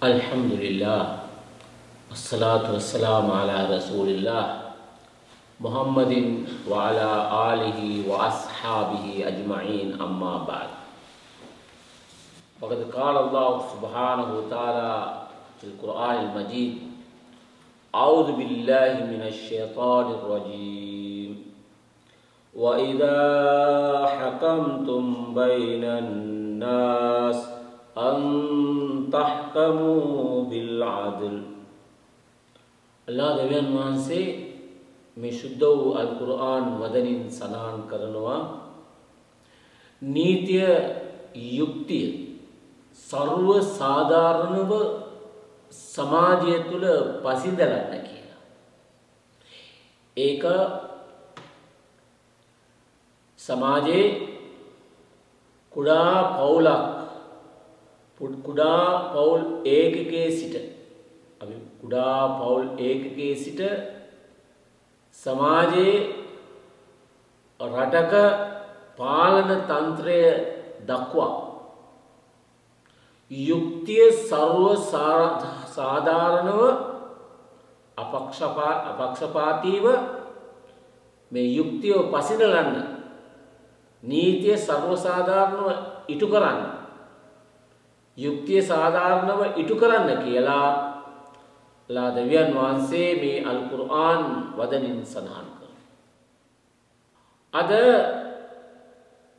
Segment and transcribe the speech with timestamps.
[0.00, 1.18] الحمد لله
[2.10, 4.60] والصلاة والسلام على رسول الله
[5.60, 7.08] محمد وعلى
[7.52, 10.68] آله وأصحابه أجمعين أما بعد
[12.60, 14.92] وقد قال الله سبحانه وتعالى
[15.60, 16.78] في القرآن المجيد
[17.94, 21.44] أعوذ بالله من الشيطان الرجيم
[22.56, 23.18] وإذا
[24.16, 27.36] حكمتم بين الناس
[27.98, 28.79] أن
[29.12, 31.36] තහකමූ bill ආදල්
[33.08, 34.26] අල්ලා දෙවියන් වහන්සේ
[35.16, 38.40] මේ ශුද්ධ වූ අල් කුර්ආන් වදනින් සඳහන් කරනවා
[40.02, 40.66] නීතිය
[41.52, 42.08] යුක්තිය
[42.98, 44.72] ਸਰව සාධාරණව
[45.72, 46.84] සමාජය තුල
[47.22, 48.40] පසිඳලන්න කියලා.
[50.16, 50.44] ඒක
[53.40, 54.06] සමාජයේ
[55.72, 56.99] කුඩා පවුලක්
[58.20, 60.56] කුඩා පවුල් ඒකකයේ සිට
[61.40, 63.60] අපි කුඩා පවුල් ඒකකයේ සිට
[65.18, 65.94] සමාජයේ
[67.60, 68.14] රටක
[68.98, 70.20] පාලන තන්ත්‍රය
[70.82, 71.32] දක්වා
[73.30, 74.64] යුක්තිය සර්ව
[75.74, 76.62] සාධාරණව
[77.96, 79.86] අපක්ෂපාතීව
[81.30, 82.76] මේ යුක්තිය පසිදලන්න
[84.02, 85.68] නීතිය සර්වසාධාරණව
[86.08, 86.79] ඉටු කරන්න
[88.22, 90.68] යුක්තිය සාධාරණව ඉටු කරන්න කියලා
[91.90, 94.22] ලා දෙවියන් වහන්සේ මේ අල්කුර්ආන්
[94.58, 95.70] වදනින් සඳහන් කර.
[97.54, 97.70] අද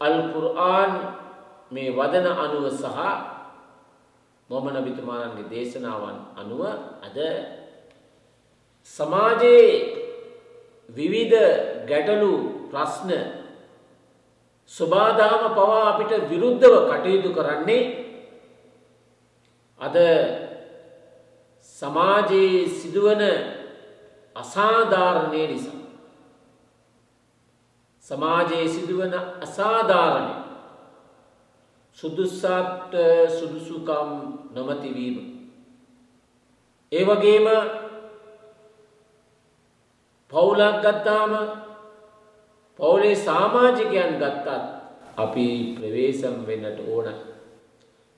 [0.00, 0.92] අල්කුර්ආන්
[1.70, 2.98] මේ වදන අනුව සහ
[4.50, 6.62] මොම නබිතුමාන්ගේ දේශනාවන් අනුව
[7.06, 7.18] අද
[8.96, 9.68] සමාජයේ
[10.88, 11.36] විවිධ
[11.88, 12.32] ගැටලු
[12.70, 13.10] ප්‍රශ්න
[14.72, 18.07] ස්වබාදහම පවා අපිට විරුද්ධව කටයුතු කරන්නේ
[19.80, 19.96] අද
[21.60, 23.22] සමාජයේ සිදුවන
[24.36, 25.80] අසාධාරණය නිසා.
[28.04, 30.34] සමාජයේ සිදුවන අසාධාරණය
[31.98, 32.92] සුදුස්සාට
[33.30, 34.10] සුදුසුකම්
[34.54, 35.16] නොමතිවීම.
[36.92, 37.46] ඒ වගේම
[40.32, 41.32] පවුලක් ගත්තාම
[42.78, 44.48] පවුලේ සාමාජිකයන් ගත්තත්
[45.16, 45.46] අපි
[45.76, 47.06] ප්‍රවේශම් වෙන්නට ඕන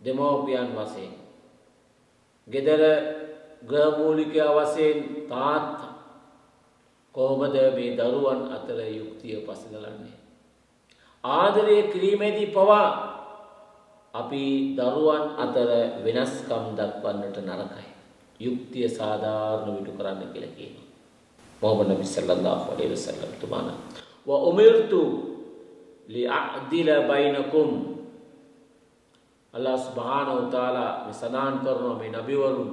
[0.00, 1.25] දෙමවපියන් වසයෙන්.
[2.48, 2.82] ගෙදර
[3.62, 4.98] ග්‍රහමූලිකය වසයෙන්
[5.28, 5.78] තාත්
[7.14, 10.16] කොහොමද මේ දරුවන් අතර යුක්තිය පසිදලන්නේ.
[11.24, 12.88] ආදරය කිරීමේදී පවා
[14.14, 15.70] අපි දරුවන් අතර
[16.04, 17.86] වෙනස්කම් දක්වන්නට නරකයි.
[18.40, 20.86] යුක්තිය සාධාරණ විටු කරන්න කියලා කියනවා.
[21.62, 23.72] මොහමඩ් නබි සල්ලල්ලාහු අලයිහි වසල්ලම් තුමාන
[24.26, 25.00] ව උමිර්තු
[26.08, 27.95] ලිඅදිල බයිනකුම්
[29.56, 32.70] අල්ලාහ් සුබ්හානහු තාලා මේ සදාන් කරනවා මේ නබිවරුන්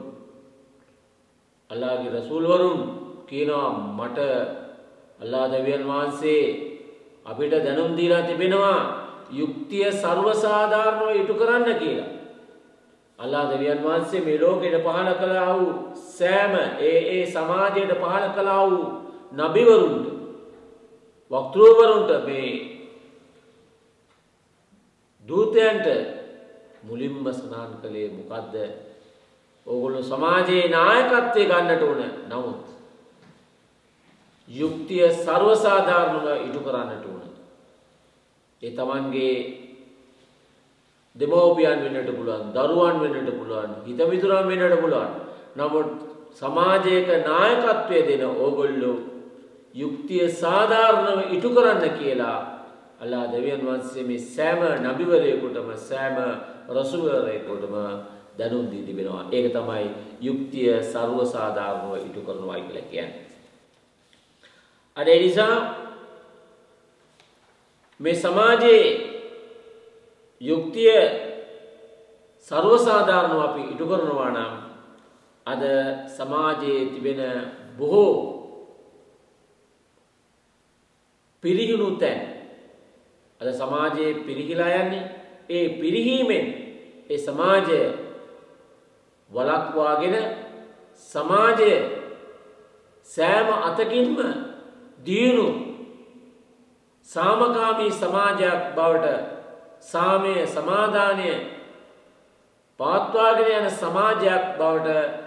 [1.70, 2.80] අල්ලාහගේ රසූල් වරුන්
[3.26, 4.20] කියනවා මට
[5.20, 6.44] අල්ලාහ් දෙවියන් වහන්සේ
[7.26, 8.80] අපිට දැනුම් දීලා තිබෙනවා
[9.32, 12.10] යුක්තිය සර්වසාධාරණව ඉටු කරන්න කියලා.
[13.20, 15.72] අල්ලා දෙවියන් වහන්සේ මේ ලෝකෙට පහළ කළා වූ
[16.10, 18.84] සෑම ඒ ඒ සමාජයට පහළ කළා වූ
[19.34, 20.06] නබිවරුන්ට
[21.32, 22.52] වක්තෘවරුන්ට මේ
[25.26, 25.88] දූතයන්ට
[26.84, 28.56] මුලින්ම සඳහන් කළේ මොකද්ද?
[29.68, 32.02] ඕගොල්ලෝ සමාජයේ නායකත්වය ගන්නට ඕන.
[32.30, 32.64] නමුත්
[34.50, 37.22] යුක්තිය ਸਰවසාධාරණව ඉටු කරන්නට ඕන.
[38.62, 39.36] ඒ තමන්ගේ
[41.16, 45.12] දෙමව්පියන් වෙන්නට පුළුවන් දරුවන් වෙන්නට පුළුවන් හිතමිතුරන් වෙන්නට පුළුවන්
[45.56, 45.90] නමුත්
[46.34, 48.98] සමාජයක නායකත්වය දෙන ඕගොල්ලෝ
[49.76, 52.40] යුක්තිය සාධාරණව ඉටු කරන්න කියලා
[53.00, 56.18] අල්ලා දෙවියන් වහන්සේ මේ සෑම නබිවරයෙකුටම සෑම
[56.69, 57.75] රසූලරේ කොටම
[58.38, 59.29] දැනුම් දී තිබෙනවා.
[59.31, 59.85] ඒක තමයි
[60.22, 63.25] යුක්තිය ਸਰව සාධාරණව ඉටු කරනවා කියලා කියන්නේ.
[64.97, 65.56] අර ඒ නිසා
[68.00, 68.85] මේ සමාජයේ
[70.41, 70.97] යුක්තිය
[72.38, 74.53] ਸਰව සාධාරණව අපි ඉටු කරනවා නම්
[75.45, 75.63] අද
[76.09, 77.21] සමාජයේ තිබෙන
[77.77, 78.13] බොහෝ
[81.44, 82.21] පිරිහුණු තැන්
[83.42, 86.45] අද සමාජයේ පිරිහිලා යන්නේ ඒ පිරිහීමෙන්
[87.10, 87.80] ඒ සමාජය
[89.31, 90.16] වලක්වාගෙන
[91.12, 91.72] සමාජය
[93.07, 94.18] සෑම අතකින්ම
[95.06, 95.48] දියුණු
[97.07, 99.07] සාමකාමී සමාජයක් බවට
[99.81, 101.30] සාමය සමාධානය
[102.80, 105.24] පාත්වාගෙන යන සමාජයක් බවට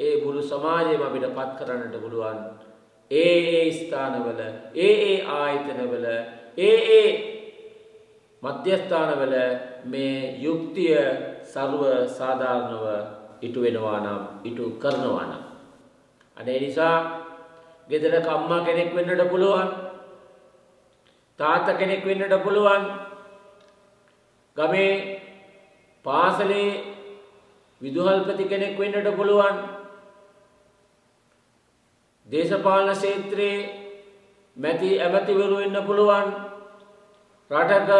[0.00, 2.38] ඒ මුළු සමාජයම අපිට පත් කරන්නට පුළුවන්.
[3.10, 4.40] ඒ ඒ ස්ථානවල
[4.76, 6.06] ඒ ඒ ආයතනවල
[6.58, 7.39] ඒ ඒ
[8.42, 9.34] මධ්‍යස්ථානවල
[9.86, 10.96] මේ යුක්තිය
[11.44, 12.84] සර්ව සාධාරණව
[13.42, 15.42] ඉටු වෙනවා නම් ඉටු කරනවා නම්.
[16.36, 16.96] අනේ නිසා
[17.90, 19.68] ගෙදරක අම්මා කෙනෙක් වෙන්නට පුළුවන්
[21.38, 22.84] තාත්තා කෙනෙක් වෙන්නට පුළුවන්
[24.56, 24.92] ගමේ
[26.04, 26.70] පාසලේ
[27.80, 29.56] විදුහල්පති කෙනෙක් වෙන්නට පුළුවන්
[32.28, 33.58] දේශපාලන ක්ෂේත්‍රයේ
[34.56, 36.28] මැති ඇමතිවරු වෙන්න පුළුවන්
[37.50, 37.90] රටක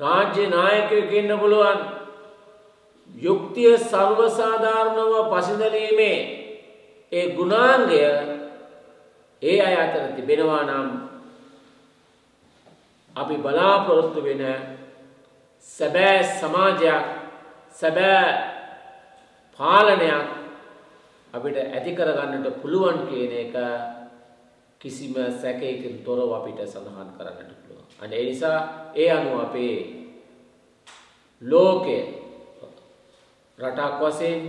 [0.00, 1.80] රාජ්‍ය නායකයෙක් වෙන්න පුළුවන්.
[3.10, 6.18] යුක්තිය සර්වසාධාරණව පසිඳලීමේ
[7.12, 7.98] ඒ ගුණාංගය
[9.42, 10.88] ඒ අය අතර තිබෙනවා නම්
[13.16, 14.42] අපි බලාපොරොත්තු වෙන
[15.64, 17.04] සැබෑ සමාජයක්
[17.72, 18.30] සැබෑ
[19.60, 20.28] පාලනයක්
[21.34, 23.54] අපිට ඇති කරගන්නට පුළුවන් කියන එක
[24.84, 27.88] කිසිම සැකයකින් තොරව අපිට සඳහන් කරන්නට පුළුවන්.
[27.98, 28.58] අනේ ඒ නිසා
[28.94, 29.74] ඒ අනුව අපේ
[31.42, 31.98] ලෝකය
[33.58, 34.40] රටක් වශයෙන්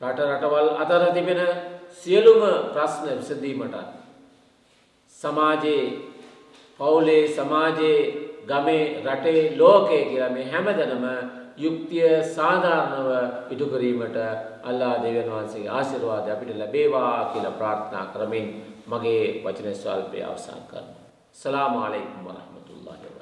[0.00, 1.40] රට රටවල් අතර තිබෙන
[1.94, 2.42] සියලුම
[2.72, 3.76] ප්‍රශ්න විසඳීමට
[5.14, 5.86] සමාජයේ
[6.80, 8.00] පවුලේ සමාජයේ
[8.48, 11.06] ගමේ රටේ ලෝකයේ කියලා මේ හැමදැනම
[11.58, 13.10] යුක්තිය සාධාරණව
[13.52, 14.16] ඉටු කිරීමට
[14.64, 18.48] අල්ලා දෙවියන් වහන්සේගේ ආශිර්වාදය අපිට ලැබේවා කියලා ප්‍රාර්ථනා කරමින්
[18.86, 21.08] මගේ වචන ස්වල්පය අවසන් කරනවා.
[21.34, 23.13] සලාමු අලයිකුම් වරහමතුල්ලාහි